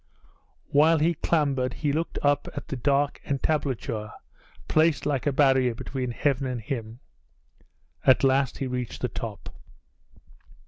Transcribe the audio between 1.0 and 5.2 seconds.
clambered he looked up at the dark entablature placed